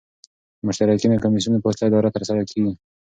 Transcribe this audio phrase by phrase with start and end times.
[0.57, 2.71] د مشترکو کمېسیونو په وسیله اداره ترسره کيږي.